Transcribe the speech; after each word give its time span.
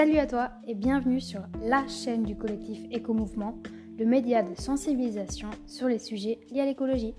Salut 0.00 0.16
à 0.16 0.26
toi 0.26 0.48
et 0.66 0.74
bienvenue 0.74 1.20
sur 1.20 1.42
la 1.62 1.86
chaîne 1.86 2.22
du 2.22 2.34
collectif 2.34 2.80
Éco-Mouvement, 2.90 3.58
le 3.98 4.06
média 4.06 4.42
de 4.42 4.58
sensibilisation 4.58 5.50
sur 5.66 5.88
les 5.88 5.98
sujets 5.98 6.40
liés 6.50 6.62
à 6.62 6.64
l'écologie. 6.64 7.14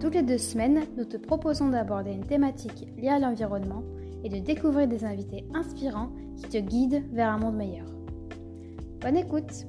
Toutes 0.00 0.16
les 0.16 0.24
deux 0.24 0.36
semaines, 0.36 0.82
nous 0.96 1.04
te 1.04 1.16
proposons 1.16 1.68
d'aborder 1.68 2.10
une 2.10 2.26
thématique 2.26 2.88
liée 2.96 3.08
à 3.08 3.20
l'environnement 3.20 3.84
et 4.24 4.28
de 4.30 4.40
découvrir 4.40 4.88
des 4.88 5.04
invités 5.04 5.46
inspirants 5.54 6.10
qui 6.36 6.48
te 6.48 6.58
guident 6.58 7.04
vers 7.12 7.30
un 7.30 7.38
monde 7.38 7.54
meilleur. 7.54 7.86
Bonne 9.00 9.16
écoute 9.16 9.68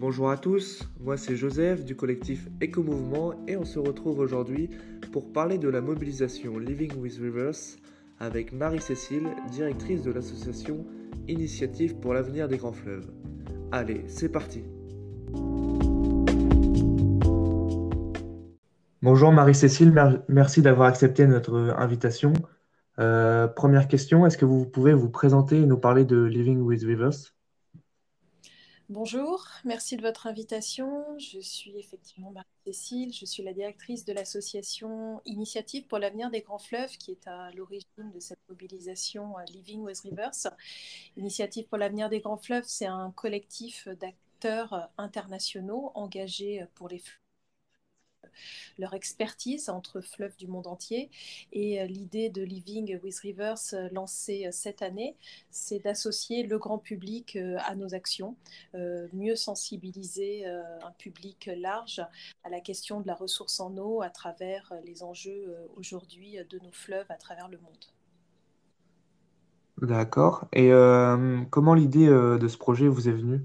Bonjour 0.00 0.30
à 0.30 0.38
tous, 0.38 0.88
moi 0.98 1.18
c'est 1.18 1.36
Joseph 1.36 1.84
du 1.84 1.94
collectif 1.94 2.48
Éco-Mouvement 2.62 3.34
et 3.46 3.58
on 3.58 3.66
se 3.66 3.78
retrouve 3.78 4.18
aujourd'hui 4.18 4.70
pour 5.12 5.30
parler 5.30 5.58
de 5.58 5.68
la 5.68 5.82
mobilisation 5.82 6.58
Living 6.58 6.96
with 6.96 7.18
Rivers 7.18 7.76
avec 8.18 8.54
Marie-Cécile, 8.54 9.28
directrice 9.52 10.02
de 10.02 10.10
l'association 10.10 10.86
Initiative 11.28 11.96
pour 11.96 12.14
l'avenir 12.14 12.48
des 12.48 12.56
grands 12.56 12.72
fleuves. 12.72 13.12
Allez, 13.72 14.04
c'est 14.06 14.30
parti 14.30 14.64
Bonjour 19.02 19.32
Marie-Cécile, 19.32 19.92
merci 20.28 20.62
d'avoir 20.62 20.88
accepté 20.88 21.26
notre 21.26 21.74
invitation. 21.76 22.32
Euh, 22.98 23.48
première 23.48 23.86
question, 23.86 24.24
est-ce 24.24 24.38
que 24.38 24.46
vous 24.46 24.64
pouvez 24.64 24.94
vous 24.94 25.10
présenter 25.10 25.60
et 25.60 25.66
nous 25.66 25.76
parler 25.76 26.06
de 26.06 26.22
Living 26.22 26.60
with 26.62 26.84
Rivers? 26.84 27.34
Bonjour, 28.90 29.46
merci 29.64 29.96
de 29.96 30.02
votre 30.02 30.26
invitation. 30.26 31.16
Je 31.16 31.38
suis 31.38 31.78
effectivement 31.78 32.32
Marie-Cécile, 32.32 33.14
je 33.14 33.24
suis 33.24 33.40
la 33.44 33.52
directrice 33.52 34.04
de 34.04 34.12
l'association 34.12 35.20
Initiative 35.26 35.86
pour 35.86 35.98
l'avenir 35.98 36.28
des 36.28 36.40
grands 36.40 36.58
fleuves 36.58 36.96
qui 36.98 37.12
est 37.12 37.28
à 37.28 37.52
l'origine 37.52 38.10
de 38.12 38.18
cette 38.18 38.40
mobilisation 38.48 39.38
euh, 39.38 39.44
Living 39.52 39.82
with 39.82 40.00
Rivers. 40.00 40.48
Initiative 41.16 41.68
pour 41.68 41.78
l'avenir 41.78 42.08
des 42.08 42.18
grands 42.18 42.36
fleuves, 42.36 42.64
c'est 42.66 42.86
un 42.86 43.12
collectif 43.12 43.86
d'acteurs 43.86 44.72
euh, 44.72 44.80
internationaux 44.98 45.92
engagés 45.94 46.60
euh, 46.60 46.66
pour 46.74 46.88
les 46.88 46.98
fleuves 46.98 47.29
leur 48.78 48.94
expertise 48.94 49.68
entre 49.68 50.00
fleuves 50.00 50.36
du 50.36 50.46
monde 50.46 50.66
entier. 50.66 51.10
Et 51.52 51.80
euh, 51.80 51.86
l'idée 51.86 52.30
de 52.30 52.42
Living 52.42 52.98
with 53.02 53.18
Rivers 53.18 53.58
euh, 53.72 53.88
lancée 53.92 54.46
euh, 54.46 54.50
cette 54.52 54.82
année, 54.82 55.16
c'est 55.50 55.80
d'associer 55.80 56.42
le 56.42 56.58
grand 56.58 56.78
public 56.78 57.38
à 57.58 57.74
nos 57.74 57.94
actions, 57.94 58.36
mieux 58.74 59.36
sensibiliser 59.36 60.46
un 60.46 60.92
public 60.98 61.50
large 61.56 62.00
à 62.44 62.50
la 62.50 62.60
question 62.60 63.00
de 63.00 63.06
la 63.06 63.14
ressource 63.14 63.60
en 63.60 63.76
eau 63.76 64.02
à 64.02 64.10
travers 64.10 64.72
les 64.84 65.02
enjeux 65.02 65.56
aujourd'hui 65.76 66.38
de 66.48 66.58
nos 66.58 66.72
fleuves 66.72 67.06
à 67.08 67.16
travers 67.16 67.48
le 67.48 67.58
monde. 67.58 67.84
D'accord. 69.82 70.46
Et 70.52 70.70
comment 71.50 71.74
l'idée 71.74 72.06
de 72.06 72.48
ce 72.48 72.56
projet 72.56 72.88
vous 72.88 73.08
est 73.08 73.12
venue? 73.12 73.44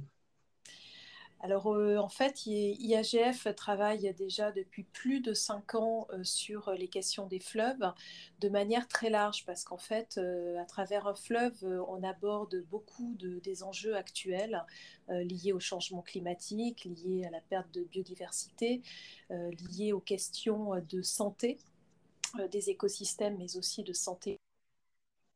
Alors 1.46 1.68
euh, 1.68 1.98
en 1.98 2.10
fait, 2.10 2.48
IAGF 2.48 3.54
travaille 3.56 4.12
déjà 4.16 4.52
depuis 4.52 4.82
plus 4.82 5.22
de 5.22 5.36
cinq 5.36 5.76
ans 5.76 6.08
euh, 6.12 6.24
sur 6.24 6.72
les 6.72 6.88
questions 6.88 7.28
des 7.28 7.40
fleuves 7.40 7.94
de 8.40 8.50
manière 8.50 8.88
très 8.88 9.12
large 9.12 9.46
parce 9.46 9.64
qu'en 9.64 9.78
fait, 9.78 10.18
euh, 10.18 10.60
à 10.60 10.66
travers 10.66 11.06
un 11.06 11.14
fleuve, 11.14 11.54
on 11.88 12.02
aborde 12.02 12.66
beaucoup 12.72 13.14
de, 13.20 13.38
des 13.42 13.62
enjeux 13.62 13.96
actuels 13.96 14.66
liés 15.08 15.54
au 15.54 15.60
changement 15.60 16.02
climatique, 16.02 16.86
liés 16.86 17.26
à 17.28 17.30
la 17.30 17.42
perte 17.42 17.72
de 17.76 17.84
biodiversité, 17.84 18.82
liés 19.30 19.94
aux 19.94 20.00
questions 20.00 20.72
de 20.90 21.04
santé 21.04 21.60
des 22.50 22.72
écosystèmes, 22.72 23.38
mais 23.38 23.56
aussi 23.56 23.84
de 23.84 23.94
santé 23.94 24.40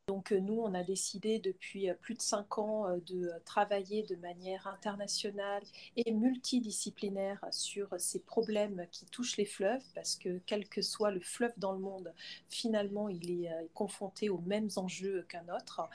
donc 0.10 0.32
euh, 0.32 0.40
nous, 0.40 0.60
on 0.60 0.74
a 0.74 0.84
décidé 0.84 1.38
depuis 1.38 1.88
euh, 1.88 1.94
plus 1.94 2.16
de 2.16 2.22
cinq 2.24 2.58
ans 2.58 2.88
euh, 2.88 2.98
de 3.06 3.30
travailler 3.46 4.02
de 4.02 4.16
manière 4.16 4.66
internationale 4.66 5.62
et 5.98 6.12
multidisciplinaire 6.12 7.46
sur 7.52 7.90
ces 8.00 8.20
problèmes 8.20 8.88
qui 8.92 9.06
touchent 9.06 9.38
les 9.38 9.46
fleuves, 9.46 9.84
parce 9.94 10.16
que 10.16 10.42
quel 10.48 10.68
que 10.68 10.82
soit 10.82 11.12
le 11.12 11.20
fleuve 11.20 11.54
dans 11.58 11.74
le 11.74 11.80
monde, 11.80 12.12
finalement, 12.50 13.08
il 13.08 13.30
est 13.30 13.52
confronté 13.76 14.30
aux 14.30 14.40
mêmes 14.40 14.70
enjeux 14.78 15.28
qu'un 15.30 15.46
autre. 15.56 15.88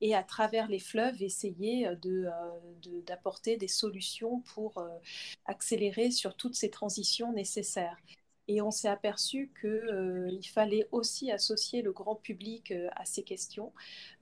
Et 0.00 0.14
à 0.14 0.22
travers 0.22 0.68
les 0.68 0.78
fleuves, 0.78 1.20
essayer 1.20 1.88
d'apporter 3.06 3.56
des 3.56 3.68
solutions 3.68 4.40
pour 4.54 4.80
accélérer 5.46 6.12
sur 6.12 6.36
toutes 6.36 6.54
ces 6.54 6.70
transitions 6.70 7.32
nécessaires. 7.32 7.96
Et 8.48 8.62
on 8.62 8.70
s'est 8.70 8.88
aperçu 8.88 9.50
qu'il 9.60 9.68
euh, 9.68 10.40
fallait 10.42 10.86
aussi 10.92 11.32
associer 11.32 11.82
le 11.82 11.90
grand 11.90 12.14
public 12.14 12.70
euh, 12.70 12.88
à 12.94 13.04
ces 13.04 13.24
questions, 13.24 13.72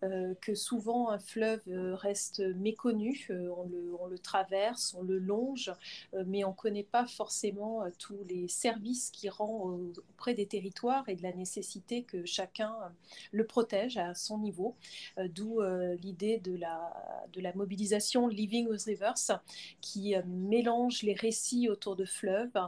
euh, 0.02 0.34
que 0.40 0.54
souvent 0.54 1.10
un 1.10 1.18
fleuve 1.18 1.62
reste 1.66 2.40
méconnu, 2.56 3.28
on 3.30 4.06
le, 4.06 4.18
traverse, 4.18 4.94
on 4.98 5.02
le 5.02 5.18
longe, 5.18 5.72
mais 6.26 6.44
on 6.44 6.50
ne 6.50 6.54
connaît 6.54 6.84
pas 6.84 7.06
forcément 7.06 7.84
tous 7.98 8.18
les 8.28 8.48
services 8.48 9.10
qui 9.10 9.28
rend 9.28 9.78
auprès 10.10 10.34
des 10.34 10.46
territoires 10.46 11.08
et 11.08 11.16
de 11.16 11.22
la 11.22 11.32
nécessité 11.32 12.02
que 12.02 12.24
chacun 12.24 12.74
le 13.32 13.46
protège 13.46 13.96
à 13.96 14.14
son 14.14 14.38
niveau, 14.38 14.76
d'où 15.18 15.60
l'idée 16.02 16.38
de 16.38 16.56
la, 16.56 17.26
de 17.32 17.40
la 17.40 17.52
mobilisation 17.54 18.28
Living 18.28 18.68
with 18.68 18.84
Rivers, 18.84 19.40
qui 19.80 20.14
mélange 20.26 21.02
les 21.02 21.14
récits 21.14 21.68
autour 21.68 21.96
de 21.96 22.04
fleuves, 22.04 22.58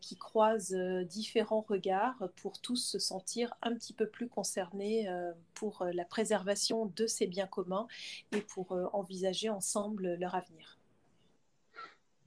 qui 0.00 0.16
croisent 0.16 0.76
euh, 0.86 1.04
différents 1.04 1.64
regards 1.68 2.28
pour 2.40 2.60
tous 2.60 2.76
se 2.76 2.98
sentir 2.98 3.52
un 3.62 3.74
petit 3.74 3.92
peu 3.92 4.06
plus 4.06 4.28
concernés 4.28 5.08
euh, 5.08 5.32
pour 5.54 5.82
euh, 5.82 5.90
la 5.92 6.04
préservation 6.04 6.86
de 6.96 7.06
ces 7.06 7.26
biens 7.26 7.46
communs 7.46 7.86
et 8.32 8.40
pour 8.40 8.72
envisager 8.92 9.50
ensemble 9.50 10.14
leur 10.14 10.34
avenir. 10.34 10.78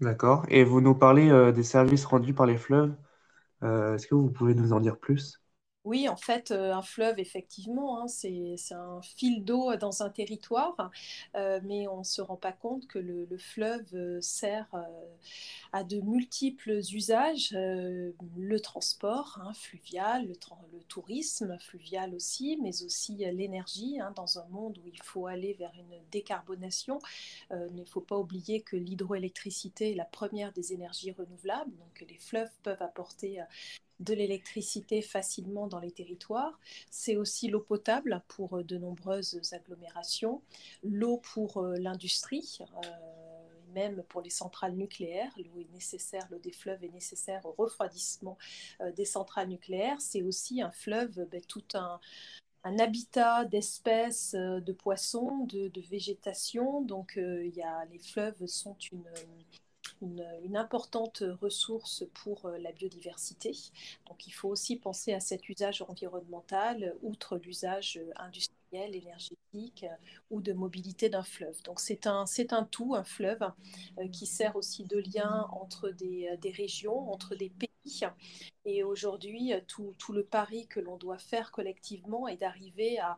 D'accord. 0.01 0.45
Et 0.49 0.63
vous 0.63 0.81
nous 0.81 0.95
parlez 0.95 1.51
des 1.51 1.63
services 1.63 2.05
rendus 2.05 2.33
par 2.33 2.45
les 2.45 2.57
fleuves. 2.57 2.95
Est-ce 3.61 4.07
que 4.07 4.15
vous 4.15 4.29
pouvez 4.29 4.55
nous 4.55 4.71
en 4.71 4.79
dire 4.79 4.97
plus? 4.97 5.41
Oui, 5.89 6.07
en 6.07 6.15
fait, 6.15 6.51
euh, 6.51 6.71
un 6.71 6.83
fleuve, 6.83 7.17
effectivement, 7.17 7.99
hein, 7.99 8.07
c'est 8.07 8.55
un 8.71 9.01
fil 9.01 9.43
d'eau 9.43 9.75
dans 9.75 10.03
un 10.03 10.11
territoire, 10.11 10.91
euh, 11.35 11.59
mais 11.63 11.87
on 11.87 11.99
ne 11.99 12.03
se 12.03 12.21
rend 12.21 12.35
pas 12.35 12.51
compte 12.51 12.85
que 12.85 12.99
le, 12.99 13.27
fleuve 13.39 13.87
euh, 13.95 14.21
sert 14.21 14.67
à 15.73 15.83
de 15.83 15.99
multiples 16.01 16.79
usages, 16.93 17.53
le 17.53 18.59
transport 18.59 19.39
hein, 19.43 19.51
fluvial, 19.55 20.27
le, 20.27 20.35
tourisme 20.87 21.57
fluvial 21.59 22.13
aussi, 22.13 22.59
mais 22.61 22.83
aussi 22.83 23.15
l'énergie, 23.15 23.99
hein, 23.99 24.13
dans 24.15 24.37
un 24.37 24.45
monde 24.49 24.77
où 24.77 24.87
il 24.87 25.01
faut 25.01 25.25
aller 25.25 25.53
vers 25.53 25.73
une 25.73 25.97
décarbonation. 26.11 26.99
il 27.51 27.75
ne 27.75 27.85
faut 27.85 28.01
pas 28.01 28.17
oublier 28.17 28.61
que 28.61 28.75
l'hydroélectricité 28.75 29.91
est 29.93 29.95
la 29.95 30.05
première 30.05 30.51
des 30.53 30.71
énergies 30.71 31.13
renouvelables, 31.13 31.71
donc 31.77 32.05
les 32.07 32.17
fleuves 32.17 32.51
peuvent 32.61 32.81
apporter 32.83 33.41
de 33.99 34.13
l'électricité 34.13 35.01
facilement 35.01 35.67
dans 35.67 35.79
les 35.79 35.91
territoires. 35.91 36.59
C'est 36.89 37.17
aussi 37.17 37.49
l'eau 37.49 37.59
potable 37.59 38.21
pour 38.27 38.57
euh, 38.57 38.63
de 38.63 38.77
nombreuses 38.77 39.39
agglomérations, 39.51 40.41
l'eau 40.83 41.17
pour 41.17 41.57
euh, 41.57 41.75
l'industrie. 41.77 42.59
Euh, 42.61 42.87
même 43.75 44.01
pour 44.09 44.21
les 44.21 44.31
centrales 44.31 44.73
nucléaires, 44.73 45.31
l'eau 45.37 45.61
est 45.61 45.71
nécessaire, 45.71 46.27
l'eau 46.31 46.39
des 46.39 46.51
fleuves 46.51 46.83
est 46.83 46.91
nécessaire 46.91 47.45
au 47.45 47.51
refroidissement 47.51 48.35
des 48.95 49.05
centrales 49.05 49.47
nucléaires. 49.47 50.01
C'est 50.01 50.23
aussi 50.23 50.63
un 50.63 50.71
fleuve, 50.71 51.27
ben, 51.29 51.39
tout 51.47 51.63
un, 51.75 51.99
habitat 52.63 53.45
d'espèces, 53.45 54.33
de 54.33 54.71
poissons, 54.71 55.45
de, 55.45 55.81
végétation. 55.87 56.81
Donc, 56.81 57.13
y 57.15 57.61
a, 57.61 57.85
les 57.91 57.99
fleuves 57.99 58.43
sont 58.47 58.75
une, 58.91 59.05
une, 60.01 60.55
importante 60.55 61.23
ressource 61.41 62.03
pour 62.13 62.45
euh, 62.45 62.57
la 62.57 62.71
biodiversité. 62.71 63.55
Donc 64.07 64.27
il 64.27 64.31
faut 64.31 64.49
aussi 64.49 64.75
penser 64.75 65.13
à 65.13 65.19
cet 65.19 65.47
usage 65.49 65.81
environnemental, 65.81 66.95
outre 67.01 67.37
l'usage 67.37 67.97
euh, 67.97 68.11
industriel, 68.17 68.95
énergétique 68.95 69.83
euh, 69.83 69.95
ou 70.31 70.41
de 70.41 70.53
mobilité 70.53 71.09
d'un 71.09 71.23
fleuve. 71.23 71.61
Donc 71.63 71.79
c'est 71.79 72.07
un, 72.07 72.25
c'est 72.25 72.53
un 72.53 72.63
tout, 72.63 72.95
un 72.95 73.03
fleuve, 73.03 73.39
qui 74.11 74.25
sert 74.25 74.55
aussi 74.55 74.83
de 74.83 74.97
lien 74.97 75.47
entre 75.51 75.89
des, 75.89 76.37
des 76.41 76.51
régions, 76.51 77.11
entre 77.11 77.35
des 77.35 77.49
pays 77.49 77.69
et 78.65 78.83
aujourd'hui, 78.83 79.53
tout, 79.67 79.95
tout, 79.97 80.13
le 80.13 80.23
pari 80.23 80.67
que 80.67 80.79
l'on 80.79 80.97
doit 80.97 81.17
faire 81.17 81.51
collectivement 81.51 82.27
est 82.27 82.37
d'arriver 82.37 82.99
à, 82.99 83.17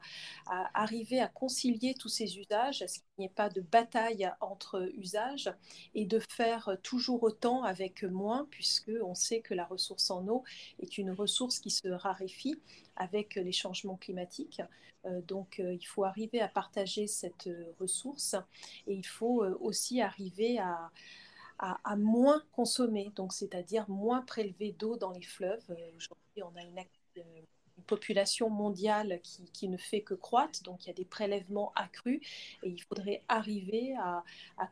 concilier 1.33 1.94
tous 1.94 2.09
ces 2.09 2.38
usages, 2.38 2.81
à 2.81 2.88
ce 2.88 3.00
qu'il 3.00 3.06
n'y 3.19 3.25
ait 3.25 3.29
pas 3.29 3.50
de 3.50 3.62
bataille 3.62 4.31
entre 4.39 4.89
usages, 4.95 5.51
et 5.95 6.06
de 6.06 6.19
faire 6.19 6.77
toujours 6.83 7.23
autant 7.23 7.63
avec 7.63 8.03
moins, 8.03 8.47
puisque 8.50 8.91
on 9.03 9.15
sait 9.15 9.41
que 9.41 9.53
la 9.53 9.65
ressource 9.65 10.09
en 10.12 10.27
eau 10.27 10.44
est 10.79 10.97
une 10.97 11.12
ressource 11.12 11.59
qui 11.59 11.71
se 11.71 11.89
raréfie 11.89 12.59
avec 12.95 13.35
les 13.35 13.51
changements 13.51 13.97
climatiques. 13.97 14.62
Euh, 15.06 15.21
donc, 15.21 15.59
euh, 15.59 15.74
il 15.74 15.85
faut 15.85 16.03
arriver 16.03 16.41
à 16.41 16.47
partager 16.47 17.07
cette 17.07 17.50
ressource 17.79 18.35
et 18.88 18.94
il 18.94 19.06
faut 19.06 19.44
euh, 19.44 19.57
aussi 19.59 20.01
arriver 20.01 20.59
à, 20.59 20.91
moins 21.98 22.44
consommer, 22.52 23.12
donc 23.16 23.34
c'est-à-dire 23.34 23.90
moins 23.90 24.22
prélever 24.22 24.72
d'eau 24.72 24.98
dans 24.98 25.12
les 25.12 25.22
fleuves. 25.22 25.63
Aujourd'hui, 25.96 26.44
on 26.44 26.56
a 26.56 26.63
une, 26.63 26.84
population 27.88 28.50
mondiale 28.50 29.19
qui, 29.54 29.68
ne 29.68 29.75
fait 29.75 30.02
que 30.02 30.13
croître, 30.13 30.62
donc 30.63 30.86
il 30.86 30.88
y 30.88 30.90
a 30.92 30.94
des 30.94 31.04
prélèvements 31.04 31.74
accrus 31.75 32.22
et 32.63 32.69
il 32.69 32.81
faudrait 32.84 33.24
arriver 33.28 33.96
à, 33.98 34.24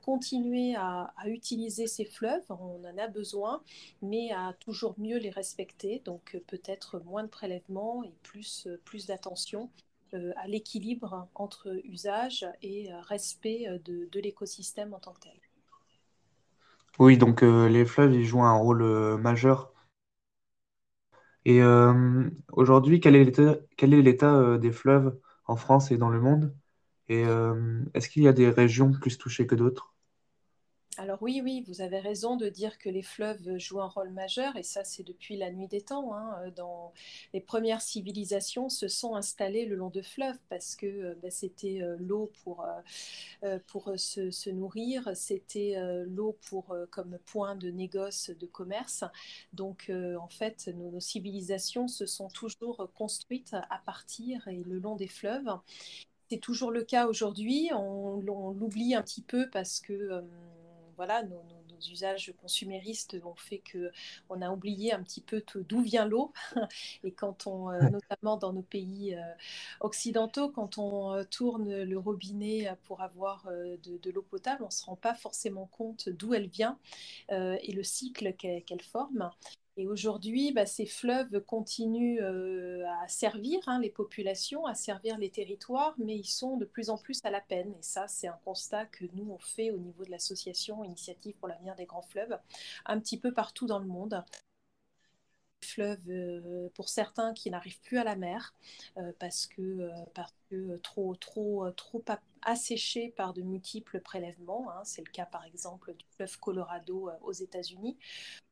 continuer 0.03 0.75
à, 0.75 1.11
utiliser 1.25 1.87
ces 1.87 2.05
fleuves, 2.05 2.45
on 2.49 2.81
en 2.85 2.97
a 2.97 3.07
besoin, 3.07 3.63
mais 4.03 4.31
à 4.31 4.55
toujours 4.59 4.93
mieux 4.99 5.17
les 5.17 5.31
respecter, 5.31 6.01
donc 6.05 6.39
peut-être 6.47 6.99
moins 6.99 7.23
de 7.23 7.29
prélèvements 7.29 8.03
et 8.03 8.13
plus, 8.21 8.67
plus 8.85 9.07
d'attention 9.07 9.69
euh, 10.15 10.33
à 10.37 10.47
l'équilibre 10.47 11.27
entre 11.35 11.79
usage 11.83 12.43
et 12.63 12.91
euh, 12.91 12.99
respect 13.01 13.67
euh, 13.67 13.77
de, 13.85 14.19
l'écosystème 14.19 14.91
en 14.95 14.99
tant 14.99 15.13
que 15.13 15.19
tel. 15.19 15.39
Oui, 16.97 17.17
donc 17.17 17.41
les 17.41 17.85
fleuves, 17.85 18.13
ils 18.15 18.23
jouent 18.25 18.43
un 18.43 18.53
rôle 18.55 18.83
majeur 19.19 19.73
et 21.45 21.61
euh, 21.61 22.29
aujourd'hui, 22.51 22.99
quel 22.99 23.15
est 23.15 23.23
l'état, 24.01 24.35
euh, 24.35 24.57
des 24.57 24.71
fleuves 24.71 25.17
en 25.45 25.55
France 25.55 25.91
et 25.91 25.97
dans 25.97 26.09
le 26.09 26.19
monde? 26.21 26.55
Et 27.09 27.25
euh, 27.25 27.81
est-ce 27.93 28.09
qu'il 28.09 28.23
y 28.23 28.27
a 28.27 28.33
des 28.33 28.49
régions 28.49 28.91
plus 28.91 29.17
touchées 29.17 29.47
que 29.47 29.55
d'autres? 29.55 29.93
Alors 31.09 31.23
oui, 31.23 31.41
oui, 31.43 31.63
vous 31.67 31.81
avez 31.81 31.97
raison 31.97 32.35
de 32.35 32.49
dire 32.49 32.77
que 32.77 32.87
les 32.87 33.01
fleuves 33.01 33.57
jouent 33.57 33.81
un 33.81 33.87
rôle 33.87 34.11
majeur, 34.11 34.55
et 34.57 34.61
ça 34.61 34.83
c'est 34.83 35.01
depuis 35.01 35.37
la 35.37 35.49
nuit 35.49 35.67
des 35.67 35.81
temps. 35.81 36.13
hein. 36.13 36.39
Euh, 36.43 36.51
Dans 36.51 36.93
les 37.33 37.41
premières 37.41 37.81
civilisations 37.81 38.69
se 38.69 38.87
sont 38.87 39.15
installées 39.15 39.65
le 39.65 39.75
long 39.75 39.89
de 39.89 40.03
fleuves 40.03 40.37
parce 40.49 40.75
que 40.75 40.85
euh, 40.85 41.15
bah, 41.19 41.31
c'était 41.31 41.81
euh, 41.81 41.97
l'eau 41.99 42.31
pour, 42.43 42.63
pour 43.65 43.91
se, 43.97 44.49
nourrir, 44.51 45.09
c'était 45.15 45.77
l'eau 46.05 46.37
pour 46.47 46.75
comme 46.91 47.17
point 47.25 47.55
de 47.55 47.71
négoce, 47.71 48.29
de 48.29 48.45
commerce. 48.45 49.03
Donc 49.51 49.91
en 49.91 50.29
fait, 50.29 50.67
nos, 50.75 50.99
civilisations 50.99 51.87
se 51.87 52.05
sont 52.05 52.27
toujours 52.27 52.87
construites 52.93 53.55
à 53.55 53.81
partir 53.83 54.47
et 54.47 54.63
le 54.63 54.77
long 54.77 54.95
des 54.95 55.07
fleuves. 55.07 55.49
C'est 56.29 56.37
toujours 56.37 56.69
le 56.69 56.83
cas 56.83 57.07
aujourd'hui. 57.07 57.71
On 57.73 58.19
l'oublie 58.19 58.93
un 58.93 59.01
petit 59.01 59.23
peu 59.23 59.49
parce 59.49 59.79
que 59.79 60.23
voilà, 60.99 61.23
nos, 61.23 61.41
usages 61.89 62.33
consuméristes 62.41 63.15
ont 63.23 63.35
fait 63.35 63.59
que 63.59 63.89
on 64.27 64.41
a 64.41 64.51
oublié 64.51 64.91
un 64.91 65.01
petit 65.01 65.21
peu 65.21 65.41
d'où 65.55 65.79
vient 65.79 66.05
l'eau. 66.05 66.33
Et 67.05 67.13
quand 67.13 67.47
on, 67.47 67.69
euh, 67.69 67.79
notamment 67.89 68.35
dans 68.35 68.51
nos 68.51 68.63
pays 68.63 69.15
euh, 69.15 69.21
occidentaux, 69.79 70.49
quand 70.49 70.77
on 70.77 71.13
euh, 71.13 71.23
tourne 71.23 71.83
le 71.83 71.97
robinet 71.97 72.75
pour 72.83 72.99
avoir 72.99 73.47
de, 73.47 74.11
l'eau 74.11 74.21
potable, 74.23 74.63
on 74.63 74.65
ne 74.65 74.71
se 74.71 74.83
rend 74.83 74.97
pas 74.97 75.15
forcément 75.15 75.67
compte 75.67 76.09
d'où 76.09 76.33
elle 76.33 76.49
vient 76.49 76.77
et 77.29 77.71
le 77.71 77.83
cycle 77.83 78.33
qu'elle 78.33 78.81
forme. 78.81 79.31
Et 79.79 79.87
aujourd'hui, 79.87 80.51
bah, 80.51 80.65
ces 80.65 80.85
fleuves 80.85 81.39
continuent 81.45 82.19
euh, 82.21 82.85
à 83.01 83.07
servir 83.07 83.61
hein, 83.65 83.79
les 83.79 83.89
populations, 83.89 84.65
à 84.65 84.75
servir 84.75 85.17
les 85.17 85.29
territoires, 85.29 85.95
mais 85.97 86.17
ils 86.17 86.27
sont 86.27 86.57
de 86.57 86.65
plus 86.65 86.89
en 86.89 86.97
plus 86.97 87.21
à 87.23 87.31
la 87.31 87.39
peine. 87.39 87.73
Et 87.79 87.81
ça, 87.81 88.05
c'est 88.09 88.27
un 88.27 88.37
constat 88.43 88.87
que 88.87 89.05
nous, 89.13 89.31
on 89.31 89.37
fait 89.37 89.71
au 89.71 89.77
niveau 89.77 90.03
de 90.03 90.11
l'association 90.11 90.83
Initiative 90.83 91.33
pour 91.39 91.47
l'avenir 91.47 91.75
des 91.75 91.85
grands 91.85 92.01
fleuves, 92.01 92.37
un 92.87 92.99
petit 92.99 93.17
peu 93.17 93.33
partout 93.33 93.67
dans 93.67 93.79
le 93.79 93.85
monde 93.85 94.21
fleuves 95.65 96.09
euh, 96.09 96.69
pour 96.73 96.89
certains 96.89 97.33
qui 97.33 97.49
n'arrivent 97.49 97.79
plus 97.81 97.97
à 97.97 98.03
la 98.03 98.15
mer 98.15 98.53
euh, 98.97 99.11
parce 99.19 99.47
que, 99.47 99.89
parce 100.13 100.33
que 100.49 100.77
trop, 100.77 101.15
trop, 101.15 101.69
trop 101.71 102.03
asséchés 102.41 103.13
par 103.15 103.33
de 103.33 103.41
multiples 103.41 103.99
prélèvements. 103.99 104.71
Hein. 104.71 104.81
C'est 104.83 105.05
le 105.05 105.11
cas 105.11 105.25
par 105.25 105.45
exemple 105.45 105.93
du 105.93 106.05
fleuve 106.15 106.39
Colorado 106.39 107.09
aux 107.21 107.31
États-Unis 107.31 107.97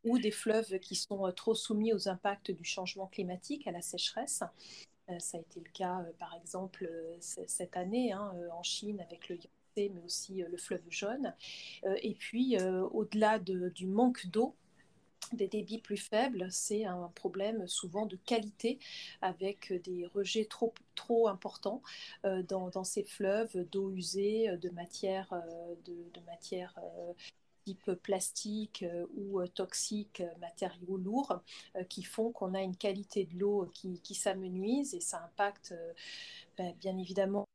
ou 0.04 0.19
des 0.19 0.31
fleuves 0.31 0.80
qui 0.80 0.95
sont 0.95 1.31
trop 1.31 1.56
soumis 1.56 1.94
aux 1.94 2.07
impacts 2.09 2.51
du 2.51 2.63
changement 2.63 3.07
climatique, 3.07 3.68
à 3.68 3.71
la 3.71 3.81
sécheresse. 3.81 4.44
ça 5.19 5.38
a 5.38 5.42
été 5.42 5.60
le 5.60 5.69
cas 5.71 6.06
par 6.19 6.36
exemple 6.36 6.89
cette 7.19 7.75
année 7.77 8.12
hein, 8.12 8.33
en 8.51 8.63
Chine 8.63 9.00
avec 9.01 9.30
le 9.30 9.36
Yangtze 9.36 9.50
mais 9.77 10.01
aussi 10.06 10.44
le 10.44 10.57
fleuve 10.57 10.81
jaune. 10.89 11.36
et 11.83 12.15
puis, 12.15 12.57
au-delà 12.92 13.38
de, 13.38 13.69
du 13.69 13.86
manque 13.86 14.25
d'eau, 14.27 14.56
des 15.33 15.47
débits 15.47 15.79
plus 15.79 15.97
faibles, 15.97 16.47
c'est 16.51 16.85
un 16.85 17.11
problème 17.15 17.67
souvent 17.67 18.05
de 18.05 18.15
qualité 18.15 18.79
avec 19.21 19.73
des 19.83 20.05
rejets 20.05 20.45
trop, 20.45 20.73
trop 20.95 21.27
importants 21.27 21.81
euh, 22.25 22.43
dans, 22.43 22.83
ces 22.83 23.03
fleuves 23.03 23.67
d'eau 23.69 23.91
usée, 23.91 24.55
de 24.57 24.69
matières 24.69 25.33
euh, 25.33 25.75
de, 25.85 25.93
de 26.13 26.25
matière, 26.25 26.77
euh, 26.81 27.13
type 27.65 27.91
plastique 27.95 28.85
ou 29.17 29.45
toxiques, 29.47 30.23
matériaux 30.39 30.95
lourds, 30.95 31.41
qui 31.89 32.01
font 32.01 32.31
qu'on 32.31 32.53
a 32.53 32.61
une 32.61 32.77
qualité 32.77 33.25
de 33.25 33.37
l'eau 33.37 33.69
qui, 33.73 33.99
qui 33.99 34.15
s'amenuise 34.15 34.93
et 34.93 35.01
ça 35.01 35.21
impacte 35.25 35.73
ben, 36.57 36.73
bien 36.79 36.97
évidemment 36.97 37.45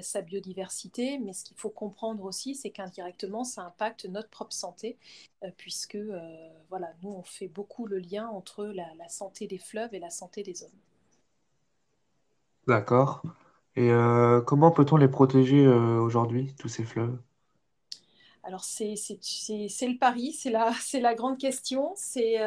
sa 0.00 0.22
biodiversité, 0.22 1.18
mais 1.18 1.32
ce 1.32 1.44
qu'il 1.44 1.56
faut 1.56 1.70
comprendre 1.70 2.24
aussi, 2.24 2.54
c'est 2.54 2.70
qu'indirectement, 2.70 3.44
ça 3.44 3.62
impacte 3.62 4.06
notre 4.06 4.28
propre 4.28 4.52
santé, 4.52 4.98
euh, 5.42 5.50
puisque 5.56 5.94
euh, 5.94 6.48
voilà, 6.70 6.92
nous, 7.02 7.10
on 7.10 7.22
fait 7.22 7.48
beaucoup 7.48 7.86
le 7.86 7.98
lien 7.98 8.28
entre 8.28 8.66
la, 8.66 9.08
santé 9.08 9.46
des 9.46 9.58
fleuves 9.58 9.94
et 9.94 9.98
la 9.98 10.10
santé 10.10 10.42
des 10.42 10.62
hommes. 10.62 10.70
D'accord. 12.66 13.22
Et 13.76 13.90
euh, 13.90 14.40
comment 14.40 14.70
peut-on 14.70 14.96
les 14.96 15.08
protéger 15.08 15.66
aujourd'hui, 15.66 16.54
tous 16.58 16.68
ces 16.68 16.84
fleuves? 16.84 17.18
Alors, 18.46 18.62
c'est 18.64 18.94
le 18.94 19.98
pari, 19.98 20.32
c'est 20.32 20.50
la, 20.50 20.70
la 21.00 21.14
grande 21.14 21.38
question. 21.38 21.92
C'est 21.96 22.38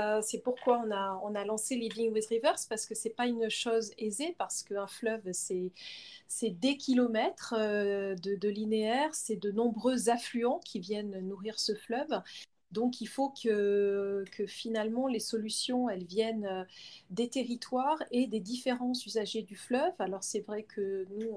pourquoi 0.44 0.81
on 0.85 0.91
a, 0.91 1.19
on 1.23 1.33
a 1.35 1.44
lancé 1.44 1.75
Living 1.75 2.11
with 2.11 2.27
Rivers, 2.27 2.57
parce 2.69 2.85
que 2.85 2.95
ce 2.95 3.07
n'est 3.07 3.13
pas 3.13 3.25
une 3.25 3.49
chose 3.49 3.91
aisée, 3.97 4.35
parce 4.38 4.63
qu'un 4.63 4.88
fleuve, 4.88 5.21
c'est 5.31 5.71
des 6.49 6.77
kilomètres 6.77 7.55
de, 7.57 8.35
de 8.35 8.49
linéaire, 8.49 9.13
c'est 9.13 9.38
de 9.38 9.51
nombreux 9.51 10.09
affluents 10.09 10.59
qui 10.63 10.79
viennent 10.79 11.19
nourrir 11.27 11.59
ce 11.59 11.73
fleuve. 11.73 12.21
Donc 12.71 12.99
il 12.99 13.07
faut 13.07 13.29
que, 13.29 14.25
finalement 14.45 15.07
les 15.07 15.19
solutions 15.19 15.89
elles 15.89 16.03
viennent 16.03 16.45
euh, 16.45 16.63
des 17.09 17.29
territoires 17.29 18.01
et 18.11 18.27
des 18.27 18.39
différents 18.39 18.91
usagers 19.05 19.41
du 19.41 19.55
fleuve. 19.55 19.93
Alors 19.99 20.23
c'est 20.23 20.41
vrai 20.41 20.63
que 20.63 21.05
nous 21.17 21.29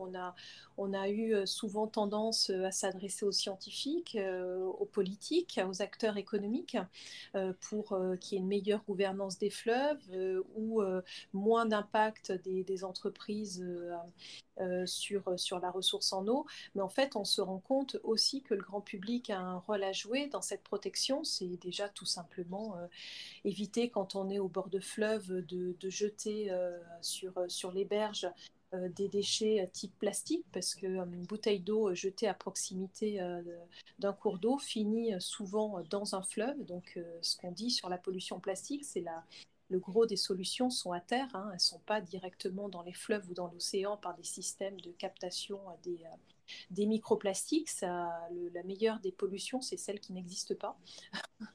on 0.76 0.92
a, 0.94 1.08
eu 1.08 1.34
euh, 1.34 1.46
souvent 1.46 1.86
tendance 1.86 2.50
euh, 2.50 2.64
à 2.64 2.72
s'adresser 2.72 3.24
aux 3.24 3.32
scientifiques, 3.32 4.18
aux 4.78 4.86
politiques, 4.86 5.60
aux 5.68 5.82
acteurs 5.82 6.16
économiques 6.16 6.76
pour 7.60 7.96
qu'il 8.20 8.36
y 8.36 8.36
ait 8.36 8.42
une 8.42 8.48
meilleure 8.48 8.82
gouvernance 8.84 9.38
des 9.38 9.50
fleuves 9.50 10.00
ou 10.56 10.82
moins 11.32 11.66
d'impact 11.66 12.32
des, 12.32 12.84
entreprises 12.84 13.64
sur, 14.86 15.38
sur 15.38 15.58
la 15.58 15.70
ressource 15.70 16.12
en 16.12 16.26
eau. 16.26 16.46
Mais 16.74 16.82
en 16.82 16.88
fait 16.88 17.16
on 17.16 17.24
se 17.24 17.40
rend 17.40 17.58
compte 17.58 17.96
aussi 18.02 18.42
que 18.42 18.54
le 18.54 18.62
grand 18.62 18.80
public 18.80 19.30
a 19.30 19.38
un 19.38 19.58
rôle 19.58 19.82
à 19.84 19.92
jouer 19.92 20.26
dans 20.26 20.42
cette 20.42 20.62
protection 20.62 20.90
c'est 21.24 21.56
déjà 21.60 21.88
tout 21.88 22.06
simplement 22.06 22.76
euh, 22.76 22.86
éviter 23.44 23.90
quand 23.90 24.14
on 24.14 24.28
est 24.30 24.38
au 24.38 24.48
bord 24.48 24.68
de 24.68 24.80
fleuve 24.80 25.44
de, 25.46 25.90
jeter 25.90 26.50
euh, 26.50 26.78
sur, 27.00 27.36
euh, 27.38 27.48
sur 27.48 27.72
les 27.72 27.84
berges 27.84 28.28
des 28.72 29.08
déchets 29.08 29.68
type 29.72 29.98
plastique 29.98 30.44
parce 30.52 30.76
qu'une 30.76 31.24
bouteille 31.26 31.58
d'eau 31.58 31.92
jetée 31.92 32.28
à 32.28 32.34
proximité 32.34 33.18
d'un 33.98 34.12
cours 34.12 34.38
d'eau 34.38 34.58
finit 34.58 35.12
souvent 35.18 35.82
dans 35.90 36.14
un 36.14 36.22
fleuve. 36.22 36.64
Donc 36.66 36.96
ce 37.20 37.36
qu'on 37.36 37.50
dit 37.50 37.72
sur 37.72 37.88
la 37.88 37.98
pollution 37.98 38.38
plastique, 38.38 38.84
c'est 38.84 39.00
la, 39.00 39.24
le 39.70 39.78
gros 39.78 40.04
des 40.04 40.16
solutions 40.16 40.68
sont 40.68 40.92
à 40.92 41.00
terre, 41.00 41.28
hein. 41.34 41.46
elles 41.48 41.54
ne 41.54 41.58
sont 41.58 41.78
pas 41.80 42.00
directement 42.00 42.68
dans 42.68 42.82
les 42.82 42.92
fleuves 42.92 43.30
ou 43.30 43.34
dans 43.34 43.46
l'océan 43.48 43.96
par 43.96 44.14
des 44.14 44.24
systèmes 44.24 44.80
de 44.80 44.90
captation 44.90 45.60
des, 45.82 46.00
des 46.70 46.86
microplastiques. 46.86 47.68
Ça, 47.68 48.10
la 48.52 48.62
meilleure 48.64 49.00
des 49.00 49.12
pollutions, 49.12 49.60
c'est 49.60 49.76
celle 49.76 50.00
qui 50.00 50.12
n'existe 50.12 50.54
pas. 50.54 50.78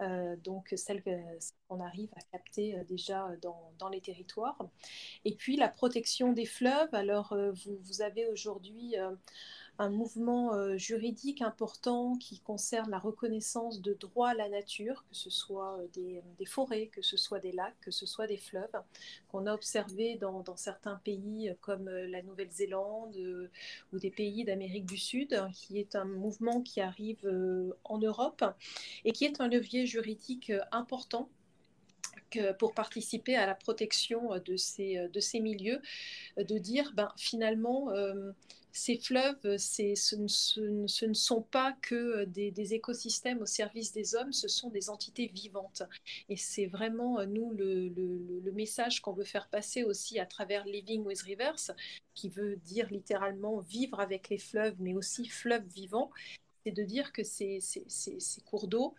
Euh, 0.00 0.36
donc 0.36 0.74
celle 0.76 1.02
qu'on 1.02 1.80
arrive 1.80 2.10
à 2.16 2.20
capter 2.30 2.76
euh, 2.76 2.84
déjà 2.84 3.30
dans, 3.40 3.88
les 3.88 4.00
territoires. 4.00 4.58
Et 5.24 5.34
puis 5.34 5.56
la 5.56 5.68
protection 5.68 6.32
des 6.32 6.44
fleuves. 6.44 6.94
Alors 6.94 7.32
euh, 7.32 7.52
vous, 7.82 8.02
avez 8.02 8.26
aujourd'hui 8.26 8.94
un 9.78 9.90
mouvement 9.90 10.54
euh, 10.54 10.76
juridique 10.76 11.42
important 11.42 12.16
qui 12.16 12.40
concerne 12.40 12.90
la 12.90 12.98
reconnaissance 12.98 13.82
de 13.82 13.92
droits 13.94 14.30
à 14.30 14.34
la 14.34 14.48
nature, 14.48 15.04
que 15.08 15.14
ce 15.14 15.30
soit 15.30 15.78
euh, 15.78 16.20
des, 16.38 16.46
forêts, 16.46 16.86
que 16.86 17.02
ce 17.02 17.16
soit 17.16 17.40
des 17.40 17.52
lacs, 17.52 17.78
que 17.80 17.90
ce 17.90 18.06
soit 18.06 18.26
des 18.26 18.38
fleuves, 18.38 18.64
qu'on 19.28 19.46
a 19.46 19.54
observé 19.54 20.16
dans, 20.16 20.44
certains 20.56 20.96
pays 21.04 21.50
euh, 21.50 21.54
comme 21.60 21.88
la 21.88 22.22
Nouvelle-Zélande 22.22 23.16
ou 23.92 23.98
des 23.98 24.10
pays 24.10 24.44
d'Amérique 24.44 24.86
du 24.86 24.96
Sud, 24.96 25.34
hein, 25.34 25.50
qui 25.52 25.78
est 25.78 25.94
un 25.94 26.04
mouvement 26.04 26.62
qui 26.62 26.80
arrive 26.80 27.26
en 27.84 27.98
Europe 27.98 28.44
et 29.04 29.12
qui 29.12 29.24
est 29.24 29.40
un 29.40 29.48
levier 29.48 29.86
juridique 29.86 30.52
important 30.72 31.28
pour 32.58 32.74
participer 32.74 33.36
à 33.36 33.46
la 33.46 33.54
protection 33.54 34.38
de 34.44 34.56
ces, 34.56 35.08
de 35.08 35.20
ces 35.20 35.40
milieux, 35.40 35.80
de 36.36 36.58
dire 36.58 36.92
ben, 36.94 37.12
finalement, 37.16 37.90
ces 38.76 38.98
fleuves, 38.98 39.56
ce, 39.56 41.06
ne 41.06 41.14
sont 41.14 41.42
pas 41.42 41.72
que 41.82 42.24
des, 42.24 42.74
écosystèmes 42.74 43.40
au 43.40 43.46
service 43.46 43.92
des 43.92 44.14
hommes, 44.14 44.32
ce 44.32 44.48
sont 44.48 44.70
des 44.70 44.90
entités 44.90 45.28
vivantes. 45.28 45.82
Et 46.28 46.36
c'est 46.36 46.66
vraiment, 46.66 47.24
nous, 47.26 47.52
le, 47.52 47.88
le 47.88 48.52
message 48.52 49.00
qu'on 49.00 49.12
veut 49.12 49.24
faire 49.24 49.48
passer 49.48 49.82
aussi 49.82 50.18
à 50.18 50.26
travers 50.26 50.64
Living 50.66 51.04
with 51.04 51.22
Rivers, 51.22 51.72
qui 52.14 52.28
veut 52.28 52.56
dire 52.56 52.88
littéralement 52.90 53.60
vivre 53.60 54.00
avec 54.00 54.28
les 54.28 54.38
fleuves, 54.38 54.76
mais 54.78 54.94
aussi 54.94 55.26
fleuves 55.26 55.66
vivants 55.68 56.10
c'est 56.66 56.72
de 56.72 56.82
dire 56.82 57.12
que 57.12 57.22
ces, 57.22 57.60
cours 58.44 58.66
d'eau, 58.66 58.94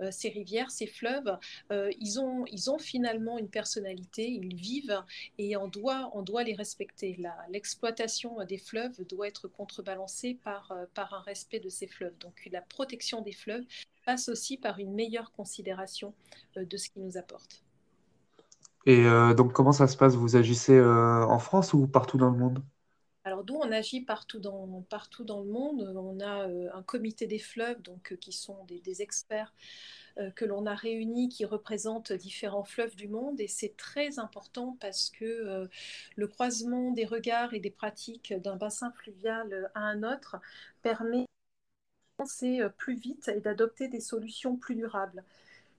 euh, 0.00 0.08
ces 0.10 0.28
rivières, 0.28 0.72
ces 0.72 0.88
fleuves, 0.88 1.38
euh, 1.70 1.88
ils, 2.00 2.18
ont, 2.18 2.44
ils 2.50 2.68
ont 2.68 2.78
finalement 2.78 3.38
une 3.38 3.48
personnalité, 3.48 4.28
ils 4.28 4.56
vivent 4.56 5.04
et 5.38 5.56
on 5.56 5.68
doit, 5.68 6.10
on 6.14 6.22
doit 6.22 6.42
les 6.42 6.54
respecter. 6.54 7.16
L'exploitation 7.48 8.44
des 8.44 8.58
fleuves 8.58 9.06
doit 9.08 9.28
être 9.28 9.46
contrebalancée 9.46 10.36
par, 10.42 10.72
euh, 10.72 10.86
par 10.94 11.14
un 11.14 11.20
respect 11.20 11.60
de 11.60 11.68
ces 11.68 11.86
fleuves. 11.86 12.18
Donc 12.18 12.48
la 12.50 12.60
protection 12.60 13.22
des 13.22 13.32
fleuves 13.32 13.64
passe 14.04 14.28
aussi 14.28 14.56
par 14.56 14.80
une 14.80 14.92
meilleure 14.92 15.30
considération 15.30 16.14
de 16.56 16.76
ce 16.76 16.90
qu'ils 16.90 17.04
nous 17.04 17.16
apportent. 17.16 17.62
Et 18.84 19.04
donc 19.36 19.52
comment 19.52 19.70
ça 19.70 19.86
se 19.86 19.96
passe? 19.96 20.16
Vous 20.16 20.34
agissez 20.34 20.80
en 20.80 21.38
France 21.38 21.72
ou 21.72 21.86
partout 21.86 22.18
dans 22.18 22.30
le 22.30 22.36
monde? 22.36 22.64
Alors 23.24 23.44
d'où 23.44 23.54
on 23.54 23.70
agit 23.70 24.00
partout 24.00 24.40
dans, 24.40 24.82
partout 24.88 25.24
dans 25.24 25.40
le 25.40 25.48
monde. 25.48 25.82
On 25.96 26.20
a 26.20 26.48
euh, 26.48 26.68
un 26.74 26.82
comité 26.82 27.26
des 27.26 27.38
fleuves, 27.38 27.80
donc, 27.82 28.12
euh, 28.12 28.16
qui 28.16 28.32
sont 28.32 28.64
des, 28.64 29.02
experts 29.02 29.54
euh, 30.18 30.30
que 30.32 30.44
l'on 30.44 30.66
a 30.66 30.74
réunis 30.74 31.28
qui 31.28 31.44
représentent 31.44 32.12
différents 32.12 32.64
fleuves 32.64 32.96
du 32.96 33.08
monde. 33.08 33.40
Et 33.40 33.48
c'est 33.48 33.76
très 33.76 34.18
important 34.18 34.76
parce 34.80 35.10
que 35.10 35.68
le 36.16 36.26
croisement 36.26 36.90
des 36.90 37.04
regards 37.04 37.54
et 37.54 37.60
des 37.60 37.70
pratiques 37.70 38.32
d'un 38.34 38.56
bassin 38.56 38.92
fluvial 38.92 39.70
à 39.74 39.80
un 39.80 40.02
autre 40.02 40.36
permet 40.82 41.22
de 41.22 41.26
penser 42.16 42.60
plus 42.76 42.96
vite 42.96 43.28
et 43.28 43.40
d'adopter 43.40 43.88
des 43.88 44.00
solutions 44.00 44.56
plus 44.56 44.74
durables 44.74 45.24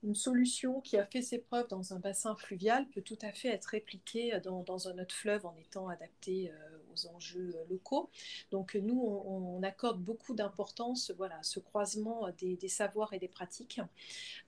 une 0.02 0.14
solution 0.14 0.82
qui 0.82 0.98
a 0.98 1.06
fait 1.06 1.22
ses 1.22 1.38
preuves 1.38 1.68
dans 1.68 1.94
un 1.94 1.98
bassin 1.98 2.36
fluvial 2.36 2.86
peut 2.88 3.00
tout 3.00 3.18
à 3.22 3.32
fait 3.32 3.48
être 3.48 3.64
répliquée 3.66 4.38
dans, 4.44 4.88
un 4.88 4.98
autre 4.98 5.14
fleuve 5.14 5.46
en 5.46 5.56
étant 5.56 5.88
adaptée 5.88 6.52
aux 6.94 7.06
enjeux 7.08 7.54
euh, 7.56 7.64
locaux. 7.68 8.10
Donc 8.50 8.74
nous, 8.74 9.00
on, 9.00 9.62
accorde 9.62 10.00
beaucoup 10.00 10.34
d'importance 10.34 11.10
voilà, 11.16 11.38
à 11.38 11.42
ce 11.42 11.58
croisement 11.58 12.28
des, 12.38 12.68
savoirs 12.68 13.12
et 13.14 13.18
des 13.18 13.28
pratiques. 13.28 13.80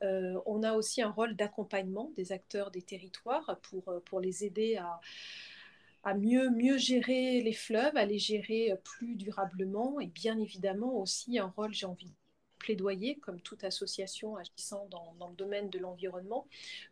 Euh, 0.02 0.38
on 0.46 0.62
a 0.62 0.74
aussi 0.74 1.00
un 1.00 1.10
rôle 1.10 1.34
d'accompagnement 1.36 2.12
des 2.16 2.32
acteurs 2.32 2.70
des 2.70 2.82
territoires 2.82 3.58
pour, 3.62 3.84
pour 4.04 4.20
les 4.20 4.44
aider 4.44 4.76
à 4.76 5.00
à 6.04 6.14
mieux, 6.14 6.50
mieux 6.50 6.78
gérer 6.78 7.42
les 7.42 7.52
fleuves, 7.52 7.96
à 7.96 8.04
les 8.04 8.20
gérer 8.20 8.72
plus 8.84 9.16
durablement 9.16 9.98
et 9.98 10.06
bien 10.06 10.38
évidemment 10.38 11.00
aussi 11.00 11.36
un 11.40 11.52
rôle, 11.56 11.74
j'ai 11.74 11.86
envie 11.86 12.06
de 12.06 12.25
plaidoyer, 12.66 13.14
comme 13.16 13.40
toute 13.40 13.62
association 13.62 14.36
agissant 14.36 14.88
dans, 14.90 15.28
le 15.28 15.36
domaine 15.36 15.70
de 15.70 15.78
l'environnement, 15.78 16.48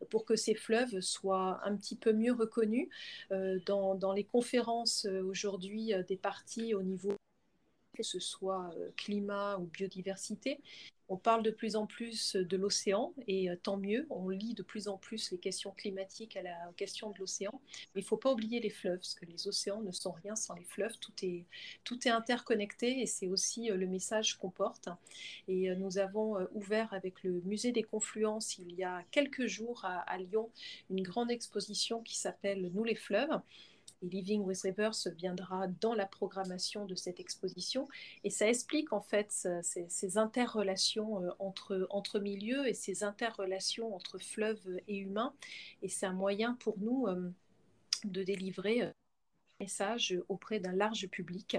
pour 0.09 0.23
que 0.23 0.37
ces 0.37 0.55
fleuves 0.55 1.01
soient 1.01 1.59
un 1.65 1.75
petit 1.75 1.97
peu 1.97 2.13
mieux 2.13 2.31
reconnus 2.31 2.87
euh, 3.31 3.59
dans, 3.65 4.13
les 4.13 4.23
conférences 4.23 5.05
euh, 5.05 5.21
aujourd'hui 5.21 5.93
euh, 5.93 6.01
des 6.03 6.15
partis 6.15 6.73
au 6.73 6.81
niveau 6.81 7.13
que 7.93 8.03
ce 8.03 8.19
soit 8.19 8.71
climat 8.97 9.57
ou 9.57 9.67
biodiversité. 9.67 10.59
On 11.07 11.17
parle 11.17 11.43
de 11.43 11.51
plus 11.51 11.75
en 11.75 11.85
plus 11.85 12.35
de 12.35 12.57
l'océan 12.57 13.13
et 13.27 13.49
euh, 13.49 13.55
tant 13.61 13.77
mieux, 13.77 14.07
on 14.09 14.29
lit 14.29 14.53
de 14.55 14.63
plus 14.63 14.87
en 14.87 14.97
plus 14.97 15.31
les 15.31 15.37
questions 15.37 15.71
climatiques 15.71 16.35
à 16.35 16.41
la 16.41 16.55
question 16.77 17.11
de 17.11 17.19
l'océan. 17.19 17.61
Il 17.95 17.99
ne 17.99 18.03
faut 18.03 18.17
pas 18.17 18.31
oublier 18.31 18.59
les 18.59 18.69
fleuves, 18.69 18.97
parce 18.97 19.13
que 19.13 19.25
les 19.25 19.47
océans 19.47 19.81
ne 19.81 19.91
sont 19.91 20.11
rien 20.11 20.35
sans 20.35 20.55
les 20.55 20.63
fleuves. 20.63 20.97
Tout 20.99 21.13
est, 21.21 21.45
tout 21.83 22.07
est 22.07 22.11
interconnecté 22.11 23.01
et 23.01 23.05
c'est 23.05 23.27
aussi 23.27 23.69
euh, 23.69 23.77
le 23.77 23.87
message 23.87 24.35
qu'on 24.37 24.49
porte. 24.49 24.89
Et 25.47 25.69
euh, 25.69 25.75
nous 25.75 25.97
avons 25.97 26.47
ouvert 26.53 26.91
avec 26.93 27.23
le 27.23 27.41
musée 27.45 27.71
des 27.71 27.83
confluences 27.83 28.57
il 28.57 28.73
y 28.75 28.83
a 28.83 29.03
quelques 29.11 29.45
jours 29.45 29.85
à 29.85 30.17
Lyon 30.17 30.49
une 30.89 31.03
grande 31.03 31.31
exposition 31.31 32.01
qui 32.01 32.17
s'appelle 32.17 32.71
Nous 32.73 32.83
les 32.83 32.95
fleuves 32.95 33.39
Living 34.09 34.41
with 34.43 34.61
Rivers 34.61 35.07
viendra 35.17 35.67
dans 35.81 35.93
la 35.93 36.05
programmation 36.05 36.85
de 36.85 36.95
cette 36.95 37.19
exposition. 37.19 37.87
Et 38.23 38.29
ça 38.29 38.47
explique 38.47 38.93
en 38.93 39.01
fait 39.01 39.47
ces, 39.61 40.17
interrelations 40.17 41.23
euh, 41.23 41.29
entre, 41.39 41.87
entre 41.89 42.19
milieux 42.19 42.67
et 42.67 42.73
ces 42.73 43.03
interrelations 43.03 43.95
entre 43.95 44.17
fleuves 44.17 44.79
et 44.87 44.97
humains. 44.97 45.33
Et 45.81 45.89
c'est 45.89 46.05
un 46.05 46.13
moyen 46.13 46.55
pour 46.55 46.77
nous 46.79 47.07
euh, 47.07 47.31
de 48.03 48.23
délivrer 48.23 48.81
un 48.81 48.93
message 49.59 50.17
auprès 50.29 50.59
d'un 50.59 50.73
large 50.73 51.07
public 51.07 51.57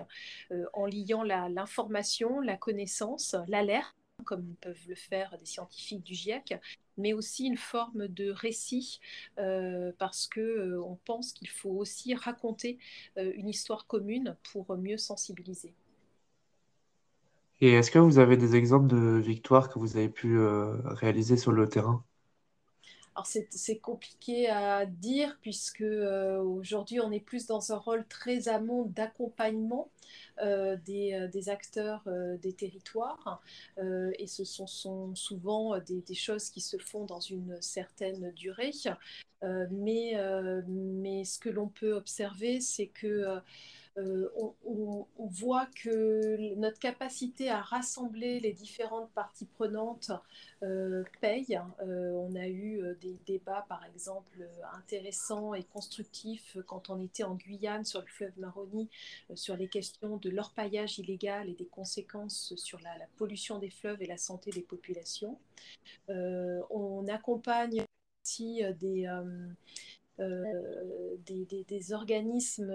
euh, 0.51 0.67
en 0.73 0.87
liant 0.87 1.23
l'information, 1.23 2.41
la, 2.41 2.57
connaissance, 2.57 3.37
l'alerte 3.49 3.97
comme 4.27 4.55
peuvent 4.61 4.89
le 4.89 4.95
faire 4.95 5.39
des 5.39 5.47
scientifiques 5.47 6.03
du 6.05 6.15
GIEC, 6.15 6.61
mais 6.99 7.13
aussi 7.15 7.47
une 7.47 7.57
forme 7.57 8.09
de 8.09 8.31
récit, 8.31 9.01
euh, 9.39 9.93
parce 9.99 10.27
que 10.27 10.41
euh, 10.41 10.83
on 10.83 10.97
pense 11.07 11.33
qu'il 11.33 11.49
faut 11.49 11.71
aussi 11.71 12.15
raconter 12.15 12.79
euh, 13.19 13.33
une 13.37 13.49
histoire 13.49 13.87
commune 13.87 14.37
pour 14.53 14.77
mieux 14.77 14.99
sensibiliser. 14.99 15.75
Et 17.61 17.73
est-ce 17.73 17.91
que 17.91 17.99
vous 17.99 18.19
avez 18.19 18.39
des 18.39 18.57
exemples 18.57 18.87
de 18.89 19.19
victoires 19.19 19.69
que 19.69 19.79
vous 19.79 19.99
avez 19.99 20.09
pu 20.09 20.39
réaliser 20.39 21.37
sur 21.37 21.53
le 21.53 21.69
terrain? 21.69 22.06
Alors 23.17 23.27
c'est 23.27 23.79
compliqué 23.79 24.49
à 24.49 24.85
dire 24.87 25.39
puisque 25.41 25.83
aujourd'hui 25.83 27.01
on 27.01 27.11
est 27.11 27.21
plus 27.21 27.47
dans 27.47 27.73
un 27.73 27.77
rôle 27.77 28.07
très 28.07 28.49
amont 28.49 28.85
d'accompagnement 28.85 29.91
euh, 30.43 30.77
euh, 30.77 31.29
des, 31.29 31.49
acteurs 31.49 32.03
euh, 32.07 32.37
des 32.37 32.53
territoires. 32.53 33.41
et 34.19 34.27
ce 34.27 34.45
sont, 34.45 35.15
souvent 35.15 35.79
des, 35.79 36.03
des, 36.03 36.15
choses 36.15 36.51
qui 36.51 36.61
se 36.61 36.77
font 36.77 37.05
dans 37.05 37.21
une 37.21 37.57
certaine 37.63 38.33
durée. 38.33 38.73
mais, 39.71 40.15
mais 40.69 41.25
ce 41.25 41.39
que 41.39 41.49
l'on 41.49 41.69
peut 41.69 41.95
observer, 41.95 42.61
c'est 42.61 42.89
que 42.89 43.41
euh, 43.99 44.29
on, 44.65 45.07
voit 45.19 45.67
que 45.83 46.55
notre 46.55 46.79
capacité 46.79 47.51
à 47.51 47.61
rassembler 47.61 48.41
les 48.41 48.53
différentes 48.53 49.11
parties 49.11 49.47
prenantes 49.47 50.11
euh, 50.63 51.03
paye. 51.21 51.61
Euh, 51.81 52.13
on 52.13 52.35
a 52.37 52.47
eu 52.47 52.83
des 53.01 53.19
débats, 53.27 53.67
par 53.69 53.85
exemple, 53.85 54.49
intéressants 54.75 55.55
et 55.55 55.65
constructifs 55.65 56.57
quand 56.67 56.91
on 56.91 57.01
était 57.01 57.25
en 57.25 57.35
Guyane 57.35 57.85
sur 57.85 58.01
le 58.01 58.07
fleuve 58.07 58.33
Maroni, 58.39 58.89
sur 59.35 59.57
les 59.57 59.69
questions 59.69 60.17
de 60.17 60.31
l'orpaillage 60.31 60.99
illégal 60.99 61.49
et 61.49 61.55
des 61.55 61.67
conséquences 61.67 62.55
sur 62.57 62.79
la, 62.81 62.95
pollution 63.17 63.59
des 63.59 63.71
fleuves 63.71 64.03
et 64.03 64.07
la 64.07 64.19
santé 64.19 64.51
des 64.51 64.63
populations. 64.63 65.39
on 66.09 67.07
accompagne 67.09 67.85
aussi 68.23 68.63
des 68.79 69.07
euh, 70.21 71.17
des, 71.27 71.93
organismes 71.93 72.73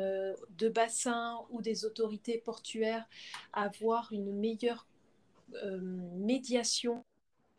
de 0.57 0.69
bassin 0.69 1.39
ou 1.50 1.62
des 1.62 1.86
autorités 1.86 2.38
portuaires 2.38 3.07
avoir 3.53 4.12
une 4.13 4.31
meilleure 4.31 4.88
euh, 5.63 5.79
médiation 6.17 7.03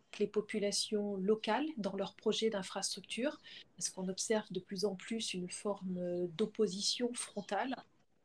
avec 0.08 0.18
les 0.18 0.26
populations 0.26 1.16
locales 1.16 1.66
dans 1.78 1.96
leurs 1.96 2.14
projets 2.14 2.50
d'infrastructure, 2.50 3.40
parce 3.76 3.88
qu'on 3.90 4.08
observe 4.08 4.52
de 4.52 4.60
plus 4.60 4.84
en 4.84 4.94
plus 4.94 5.34
une 5.34 5.50
forme 5.50 6.28
d'opposition 6.36 7.12
frontale 7.14 7.74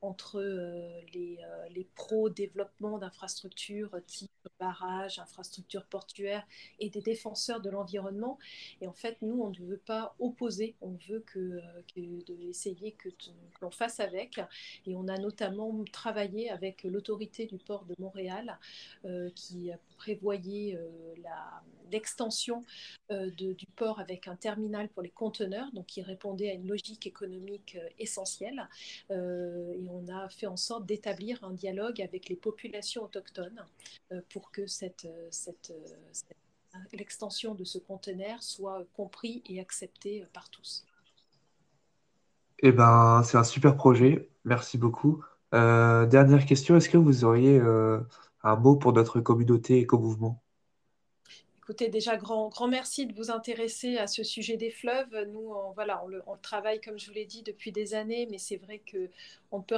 entre 0.01 0.39
euh, 0.39 1.01
les, 1.13 1.39
euh, 1.43 1.69
les 1.69 1.85
pro-développement 1.95 2.97
d'infrastructures 2.97 3.91
type 4.05 4.31
barrages, 4.59 5.19
infrastructures 5.19 5.85
portuaires 5.85 6.45
et 6.79 6.89
des 6.89 7.01
défenseurs 7.01 7.61
de 7.61 7.69
l'environnement. 7.69 8.37
Et 8.81 8.87
en 8.87 8.93
fait, 8.93 9.17
nous, 9.21 9.41
on 9.41 9.49
ne 9.49 9.67
veut 9.67 9.81
pas 9.85 10.15
opposer, 10.19 10.75
on 10.81 10.97
veut 11.09 11.23
que, 11.27 11.39
euh, 11.39 11.61
de 11.97 12.49
essayer 12.49 12.93
que, 12.93 13.09
l'on 13.61 13.71
fasse 13.71 13.99
avec. 13.99 14.39
Et 14.85 14.95
on 14.95 15.07
a 15.07 15.17
notamment 15.17 15.83
travaillé 15.91 16.49
avec 16.49 16.83
l'autorité 16.83 17.47
du 17.47 17.57
port 17.57 17.85
de 17.85 17.95
Montréal 17.97 18.59
qui 19.33 19.71
prévoyait 19.97 20.77
l'extension 21.91 22.63
du 23.09 23.65
port 23.75 23.99
avec 23.99 24.27
un 24.27 24.35
terminal 24.35 24.89
pour 24.89 25.01
les 25.01 25.09
conteneurs, 25.09 25.71
donc 25.73 25.87
qui 25.87 26.03
répondait 26.03 26.51
à 26.51 26.53
une 26.53 26.67
logique 26.67 27.07
économique 27.07 27.77
essentielle. 27.97 28.67
On 29.89 30.07
a 30.09 30.29
fait 30.29 30.47
en 30.47 30.57
sorte 30.57 30.85
d'établir 30.85 31.43
un 31.43 31.51
dialogue 31.51 32.01
avec 32.01 32.29
les 32.29 32.35
populations 32.35 33.03
autochtones 33.03 33.65
euh, 34.11 34.21
pour 34.31 34.51
que 34.51 34.67
cette, 34.67 35.05
euh, 35.05 35.29
euh, 35.69 36.77
l'extension 36.93 37.55
de 37.55 37.63
ce 37.63 37.77
conteneur 37.77 38.43
soit 38.43 38.83
compris 38.93 39.41
et 39.45 39.59
accepté 39.59 40.25
par 40.33 40.49
tous. 40.49 40.85
Eh 42.59 42.71
ben, 42.71 43.21
c'est 43.23 43.37
un 43.37 43.43
super 43.43 43.75
projet. 43.75 44.29
Merci 44.43 44.77
beaucoup. 44.77 45.23
dernière 45.51 46.45
question, 46.45 46.75
est-ce 46.75 46.89
que 46.89 46.97
vous 46.97 47.23
auriez 47.23 47.59
un 47.59 48.55
mot 48.55 48.75
pour 48.75 48.93
notre 48.93 49.19
communauté 49.19 49.79
éco-mouvement? 49.79 50.41
Écoutez, 51.67 51.89
déjà, 51.89 52.15
grand, 52.15 52.47
grand 52.47 52.69
merci 52.69 53.07
de 53.07 53.13
vous 53.13 53.29
intéresser 53.29 53.97
à 53.97 54.07
ce 54.07 54.23
sujet 54.23 54.55
des 54.55 54.71
fleuves. 54.71 55.13
Nous, 55.33 55.51
on, 55.51 55.73
voilà, 55.73 56.01
on 56.05 56.07
le, 56.07 56.23
travaille, 56.41 56.79
comme 56.79 56.97
je 56.97 57.07
vous 57.07 57.13
l'ai 57.13 57.25
dit, 57.25 57.43
depuis 57.43 57.73
des 57.73 57.93
années, 57.93 58.25
mais 58.31 58.37
c'est 58.37 58.55
vrai 58.55 58.81
qu'on 58.89 59.61
peut 59.61 59.75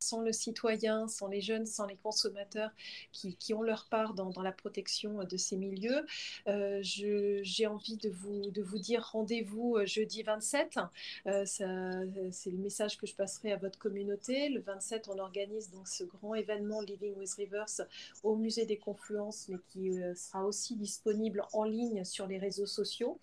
sans 0.00 0.22
le 0.22 0.32
citoyen, 0.32 1.06
sans 1.08 1.28
les 1.28 1.42
jeunes, 1.42 1.66
sans 1.66 1.86
les 1.86 1.96
consommateurs 1.96 2.70
qui, 3.12 3.54
ont 3.54 3.62
leur 3.62 3.86
part 3.86 4.14
dans, 4.14 4.32
la 4.40 4.52
protection 4.52 5.24
de 5.24 5.36
ces 5.36 5.56
milieux. 5.56 6.06
Euh, 6.48 6.80
j'ai 6.82 7.66
envie 7.66 7.96
de 7.98 8.08
vous, 8.08 8.78
dire 8.78 9.10
rendez-vous 9.12 9.76
euh, 9.76 9.84
jeudi 9.84 10.22
27. 10.22 10.78
Euh, 11.26 11.44
c'est 11.44 12.50
le 12.50 12.58
message 12.58 12.96
que 12.96 13.06
je 13.06 13.14
passerai 13.14 13.52
à 13.52 13.56
votre 13.56 13.78
communauté. 13.78 14.48
Le 14.48 14.60
27, 14.60 15.08
on 15.08 15.18
organise 15.18 15.70
donc 15.70 15.86
ce 15.86 16.04
grand 16.04 16.34
événement 16.34 16.80
Living 16.80 17.14
with 17.16 17.34
Rivers 17.34 17.82
au 18.22 18.36
musée 18.36 18.64
des 18.64 18.78
Confluences, 18.78 19.48
mais 19.48 19.58
qui 19.68 19.98
sera 20.16 20.46
aussi 20.46 20.76
disponible 20.76 21.44
en 21.52 21.64
ligne 21.64 22.04
sur 22.04 22.26
les 22.26 22.38
réseaux 22.38 22.66
sociaux. 22.66 23.18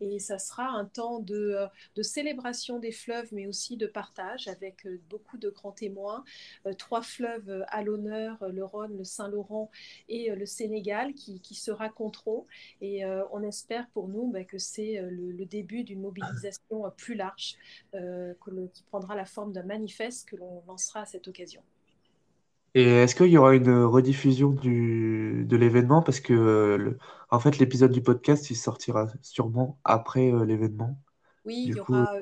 Et 0.00 0.20
ça 0.20 0.38
sera 0.38 0.68
un 0.68 0.84
temps 0.84 1.18
de 1.18 1.68
célébration 2.02 2.78
des 2.78 2.92
fleuves, 2.92 3.28
mais 3.32 3.48
aussi 3.48 3.76
de 3.76 3.86
partage 3.86 4.46
avec 4.46 4.86
beaucoup 5.08 5.36
de 5.36 5.50
grands 5.50 5.72
témoins 5.72 6.19
euh, 6.66 6.72
trois 6.72 7.02
fleuves 7.02 7.48
euh, 7.48 7.62
à 7.68 7.82
l'honneur, 7.82 8.42
euh, 8.42 8.50
le 8.50 8.64
Rhône, 8.64 8.96
le 8.96 9.04
Saint-Laurent 9.04 9.70
et 10.08 10.30
le 10.30 10.46
Sénégal, 10.46 11.14
qui, 11.14 11.40
se 11.54 11.70
raconteront. 11.70 12.46
Et 12.80 13.04
on 13.32 13.42
espère 13.42 13.88
pour 13.90 14.08
nous 14.08 14.30
bah, 14.30 14.44
que 14.44 14.58
c'est 14.58 15.00
le, 15.10 15.44
début 15.44 15.84
d'une 15.84 16.00
mobilisation 16.00 16.90
plus 16.96 17.14
large 17.14 17.56
qui 17.92 18.84
prendra 18.84 19.14
la 19.14 19.24
forme 19.24 19.52
d'un 19.52 19.64
manifeste 19.64 20.28
que 20.28 20.36
l'on 20.36 20.62
lancera 20.66 21.00
à 21.00 21.06
cette 21.06 21.28
occasion. 21.28 21.62
Et 22.74 22.84
est-ce 22.84 23.14
qu'il 23.14 23.26
y 23.26 23.36
aura 23.36 23.54
une 23.54 23.82
rediffusion 23.82 24.50
du, 24.50 25.44
de 25.46 25.56
l'événement? 25.56 26.02
Parce 26.02 26.20
que, 26.20 26.96
en 27.30 27.40
fait, 27.40 27.58
l'épisode 27.58 27.90
du 27.90 28.02
podcast, 28.02 28.48
il 28.50 28.56
sortira 28.56 29.08
sûrement 29.22 29.78
après 29.84 30.30
l'événement. 30.46 30.96
Oui, 31.44 31.64
il 31.66 31.76
y 31.76 31.80
aura 31.80 32.12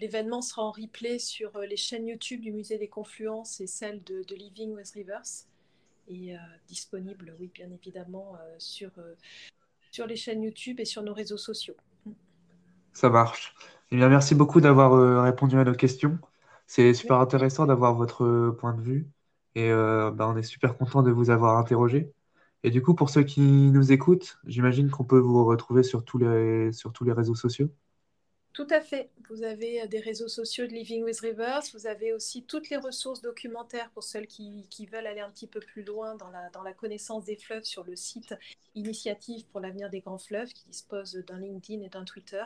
L'événement 0.00 0.40
sera 0.40 0.62
en 0.62 0.70
replay 0.70 1.18
sur 1.18 1.54
euh, 1.56 1.66
les 1.66 1.76
chaînes 1.76 2.06
YouTube 2.06 2.40
du 2.40 2.52
Musée 2.52 2.78
des 2.78 2.88
Confluences 2.88 3.60
et 3.60 3.66
celle 3.66 4.02
de, 4.02 4.34
Living 4.34 4.74
with 4.74 4.90
Rivers. 4.92 5.46
Et 6.08 6.34
euh, 6.34 6.38
disponible, 6.66 7.36
oui, 7.38 7.50
bien 7.52 7.70
évidemment, 7.70 8.34
euh, 8.40 8.54
sur, 8.56 8.90
sur 9.90 10.06
les 10.06 10.16
chaînes 10.16 10.42
YouTube 10.42 10.80
et 10.80 10.86
sur 10.86 11.02
nos 11.02 11.12
réseaux 11.12 11.36
sociaux. 11.36 11.74
Ça 12.94 13.10
marche. 13.10 13.54
Eh 13.90 13.96
bien, 13.96 14.08
merci 14.08 14.34
beaucoup 14.34 14.62
d'avoir 14.62 15.22
répondu 15.22 15.58
à 15.58 15.64
nos 15.64 15.74
questions. 15.74 16.18
C'est 16.66 16.94
super 16.94 17.18
intéressant 17.18 17.66
d'avoir 17.66 17.94
votre 17.94 18.56
point 18.58 18.72
de 18.72 18.80
vue. 18.80 19.06
Et 19.54 19.70
bah, 19.70 20.28
on 20.28 20.36
est 20.36 20.42
super 20.42 20.76
content 20.76 21.02
de 21.02 21.10
vous 21.10 21.30
avoir 21.30 21.58
interrogé. 21.58 22.12
Et 22.62 22.70
du 22.70 22.82
coup, 22.82 22.94
pour 22.94 23.10
ceux 23.10 23.24
qui 23.24 23.40
nous 23.40 23.92
écoutent, 23.92 24.38
j'imagine 24.46 24.90
qu'on 24.90 25.04
peut 25.04 25.18
vous 25.18 25.44
retrouver 25.44 25.82
sur 25.82 26.04
tous 26.04 26.18
les, 26.18 26.72
sur 26.72 26.92
tous 26.92 27.04
les 27.04 27.12
réseaux 27.12 27.34
sociaux. 27.34 27.68
Tout 28.60 28.74
à 28.74 28.82
fait. 28.82 29.08
Vous 29.30 29.42
avez 29.42 29.80
euh, 29.80 29.86
des 29.86 30.00
réseaux 30.00 30.28
sociaux 30.28 30.66
de 30.66 30.72
Living 30.72 31.02
with 31.02 31.18
Rivers. 31.20 31.62
Vous 31.72 31.86
avez 31.86 32.12
aussi 32.12 32.44
toutes 32.44 32.68
les 32.68 32.76
ressources 32.76 33.22
documentaires 33.22 33.88
pour 33.92 34.02
ceux 34.02 34.20
qui, 34.20 34.68
veulent 34.92 35.06
aller 35.06 35.22
un 35.22 35.30
petit 35.30 35.46
peu 35.46 35.60
plus 35.60 35.82
loin 35.82 36.14
dans 36.16 36.28
la, 36.28 36.50
dans 36.50 36.60
la 36.60 36.74
connaissance 36.74 37.24
des 37.24 37.36
fleuves 37.36 37.64
sur 37.64 37.84
le 37.84 37.96
site 37.96 38.34
Initiative 38.74 39.46
pour 39.46 39.60
l'avenir 39.60 39.88
des 39.88 40.00
grands 40.00 40.18
fleuves 40.18 40.52
qui 40.52 40.66
dispose 40.68 41.14
d'un 41.26 41.38
LinkedIn 41.38 41.82
et 41.82 41.88
d'un 41.88 42.04
Twitter. 42.04 42.44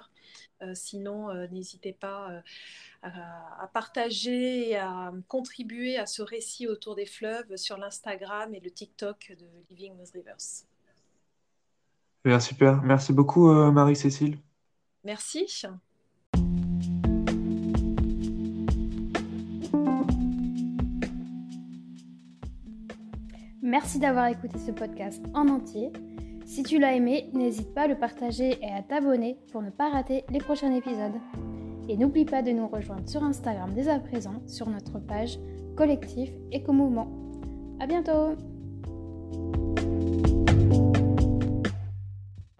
Euh, 0.62 0.70
sinon, 0.76 1.30
euh, 1.30 1.48
n'hésitez 1.48 1.92
pas 1.92 2.40
à, 3.02 3.62
à, 3.64 3.66
partager 3.66 4.68
et 4.68 4.76
à 4.76 5.12
contribuer 5.26 5.98
à 5.98 6.06
ce 6.06 6.22
récit 6.22 6.68
autour 6.68 6.94
des 6.94 7.06
fleuves 7.06 7.56
sur 7.56 7.76
l'Instagram 7.76 8.54
et 8.54 8.60
le 8.60 8.70
TikTok 8.70 9.32
de 9.36 9.46
Living 9.68 9.98
with 9.98 10.12
Rivers. 10.12 10.62
Bien, 12.24 12.38
super. 12.38 12.82
Merci 12.82 13.12
beaucoup, 13.12 13.50
Marie-Cécile. 13.50 14.38
Merci. 15.02 15.66
Merci 23.74 23.98
d'avoir 23.98 24.28
écouté 24.28 24.56
ce 24.64 24.70
podcast 24.70 25.20
en 25.34 25.48
entier. 25.48 25.90
Si 26.46 26.62
tu 26.62 26.78
l'as 26.78 26.94
aimé, 26.94 27.28
n'hésite 27.32 27.74
pas 27.74 27.82
à 27.82 27.86
le 27.88 27.98
partager 27.98 28.56
et 28.62 28.70
à 28.70 28.82
t'abonner 28.82 29.36
pour 29.50 29.62
ne 29.62 29.70
pas 29.70 29.90
rater 29.90 30.22
les 30.30 30.38
prochains 30.38 30.72
épisodes. 30.72 31.18
Et 31.88 31.96
n'oublie 31.96 32.24
pas 32.24 32.42
de 32.42 32.52
nous 32.52 32.68
rejoindre 32.68 33.08
sur 33.08 33.24
Instagram 33.24 33.72
dès 33.74 33.88
à 33.88 33.98
présent 33.98 34.40
sur 34.46 34.68
notre 34.68 35.00
page 35.00 35.40
Collectif 35.74 36.30
Éco-Mouvement. 36.52 37.10
À 37.80 37.88
bientôt! 37.88 38.36